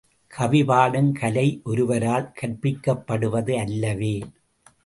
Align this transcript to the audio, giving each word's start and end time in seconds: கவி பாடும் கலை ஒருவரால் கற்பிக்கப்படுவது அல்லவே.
கவி 0.27 0.63
பாடும் 0.63 1.11
கலை 1.11 1.61
ஒருவரால் 1.63 2.31
கற்பிக்கப்படுவது 2.41 3.55
அல்லவே. 3.55 4.15